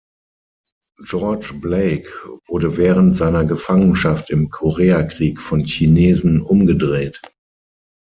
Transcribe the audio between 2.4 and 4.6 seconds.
wurde während seiner Gefangenschaft im